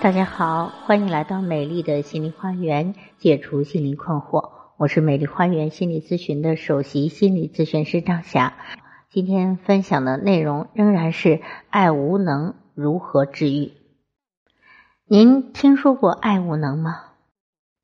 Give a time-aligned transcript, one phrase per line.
[0.00, 4.52] 大家好，欢迎来到美丽的心灵花园，解除心灵困惑。
[4.76, 8.54] 我是美丽花园心理咨询的首席心理咨询师张霞。
[9.10, 13.72] 今天分享的内容仍然是爱无能如何治愈。
[15.04, 17.00] 您听说过爱无能吗？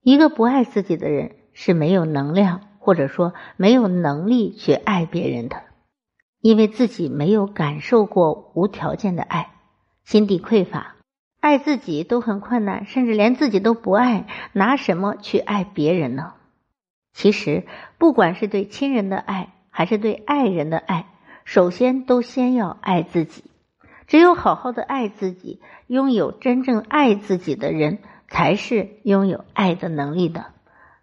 [0.00, 5.64] 一个不爱自己的人是没有能量，或者说没有能力去爱别人的，
[6.40, 9.50] 因为自己没有感受过无条件的爱，
[10.04, 10.94] 心底匮乏。
[11.44, 14.24] 爱自己都很困难，甚至连自己都不爱，
[14.54, 16.32] 拿什么去爱别人呢？
[17.12, 17.64] 其实，
[17.98, 21.04] 不管是对亲人的爱，还是对爱人的爱，
[21.44, 23.44] 首先都先要爱自己。
[24.06, 30.46] 只有好好的爱自己，拥有真正爱自己的人，才是拥有爱的能力的。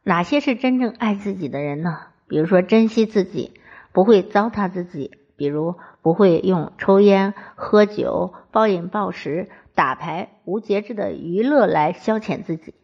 [0.01, 1.99] 哪些是真正爱自己的人呢？
[2.27, 3.53] 比如说，珍惜自己，
[3.93, 5.11] 不会糟蹋自己；
[5.41, 5.73] 比如，
[6.03, 9.49] 不会用抽烟、喝酒、暴饮暴食。
[9.73, 12.75] 打牌无节制的娱乐来消遣自己，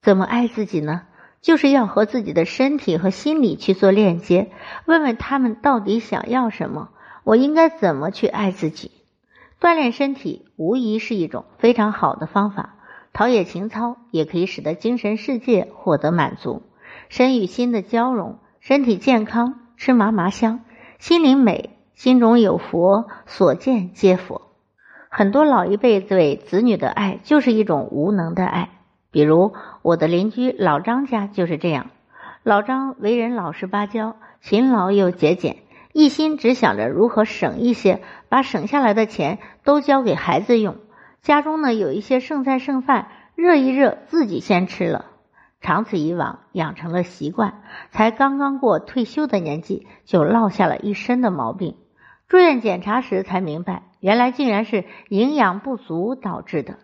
[0.00, 1.02] 怎么爱自己呢？
[1.40, 4.50] 就是要和自己的身体和心理去做链接，
[4.86, 6.88] 问问他们到底想要什么，
[7.22, 8.90] 我应该怎么去爱自己？
[9.60, 12.74] 锻炼身体无疑是一种非常好的方法，
[13.12, 16.62] 陶冶情操也可以使得精神世界获得满足，
[17.08, 20.64] 身与心的交融，身体健康，吃嘛嘛香，
[20.98, 21.70] 心灵美，
[22.02, 24.42] 心中有佛，所见皆佛。
[25.08, 28.70] 很多老一辈对子女的爱就是一种无能的爱，
[29.12, 31.90] 比如我的邻居老张家就是这样。
[32.42, 35.58] 老张为人老实巴交，勤劳又节俭，
[35.92, 40.78] 一心只想着如何省一些，把省下来的钱都交给孩子用。
[41.20, 43.06] 家中呢有一些剩菜剩饭，
[43.36, 45.04] 热一热自己先吃了。
[45.60, 51.76] 长此以往，养成了习惯，才刚刚过退休的年纪，就落下了一身的毛病。
[52.32, 53.82] 住院检查时才明白。
[54.00, 56.78] 原来竟然是营养不足导致的。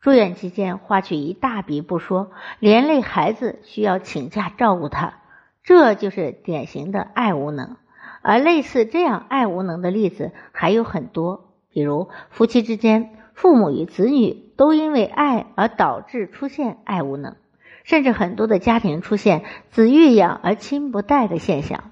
[0.00, 2.30] 住院期间花去一大笔不说，
[2.60, 5.18] 连累孩子需要请假照顾他，
[5.62, 7.76] 这就是典型的爱无能。
[8.22, 17.36] 而类似这样爱无能的例子还有很多，比如夫妻之间、父母与子女都因为爱而导致出现爱无能，
[17.84, 21.90] 甚至很多的家庭出现子欲养而亲不待的现象。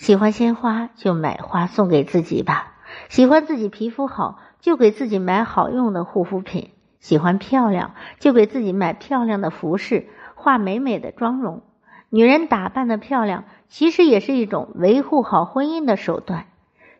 [0.00, 2.72] 喜欢鲜花就买花送给自己吧。
[3.10, 11.60] 喜欢自己皮肤好，就给自己买好用的护肤品；喜欢漂亮，就给自己买漂亮的服饰，化美美的妆容。
[12.08, 16.46] 女人打扮的漂亮，其实也是一种维护好婚姻的手段。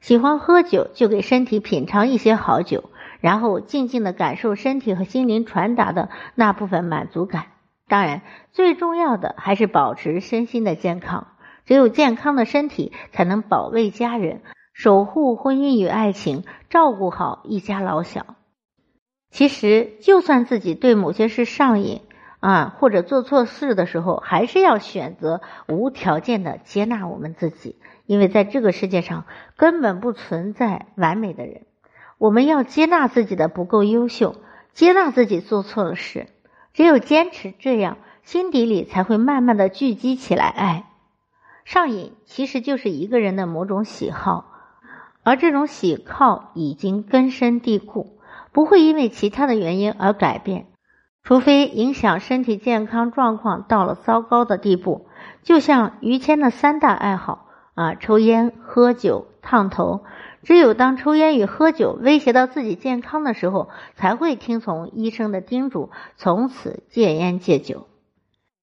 [0.03, 2.91] 喜欢喝酒，就给身体品尝一些好酒，
[3.21, 7.47] 然后静静的感受身体和心灵传达的那部分满足感。
[7.88, 8.21] 当然，
[8.53, 11.28] 最重要的还是保持身心的健康。
[11.70, 14.41] 只有健康的身体，才能保卫家人。
[14.72, 18.34] 守护婚姻与爱情，照顾好一家老小。
[19.31, 22.00] 其实，就算自己对某些事上瘾
[22.41, 29.26] 啊，或者做错事的时候，还是要选择无条件的接纳我们自己，因为在这个世界上
[29.56, 31.66] 根本不存在完美的人。
[32.19, 34.34] 我们要接纳自己的不够优秀，
[34.72, 36.26] 接纳自己做错了事。
[36.72, 40.87] 只有坚持这样，心底里才会慢慢的聚集起来爱。
[41.65, 44.47] 上瘾其实就是一个人的某种喜好。
[45.22, 48.19] 而这种喜好已经根深蒂固，
[48.53, 50.66] 不会因为其他的原因而改变，
[51.22, 55.06] 除非影响身体健康状况到了糟糕的地步。
[55.43, 60.04] 就像于谦的三大爱好啊，抽烟、喝酒、烫头。
[60.43, 67.87] 只有当抽烟与喝酒威胁到自己健康的时候，才会听从医生的叮嘱，从此戒烟戒酒。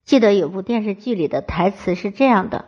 [0.03, 2.65] 记得有部电视剧里的台词是这样的。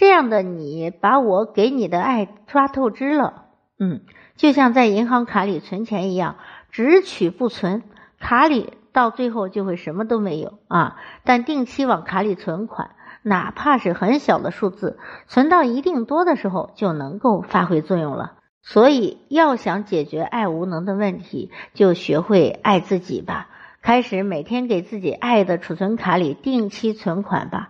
[0.00, 3.44] 这样的你把我给你的爱刷透支了，
[3.78, 4.00] 嗯，
[4.34, 6.36] 就像在银行卡里存钱一样，
[6.70, 7.82] 只取不存，
[8.18, 10.96] 卡里到最后就会什么都没有啊。
[11.22, 18.38] 但定期往卡里存款，哪怕是很小的数字，存到一定多的时候就能够发挥作用了。
[18.62, 23.50] 所以，要想解决爱无能的问题，就学会爱自己吧，
[23.82, 27.68] 开始每天给自己爱的储存卡里定期存款吧。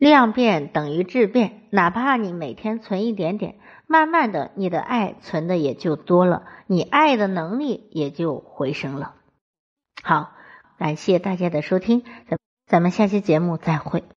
[0.00, 3.56] 量变等于质变，哪怕你每天存一点点，
[3.86, 9.14] 慢慢的，你的爱存的也就多了，你爱的能力也就回升了。
[10.02, 10.32] 好，
[10.78, 14.02] 感谢大家的收听，咱咱们下期节目再会。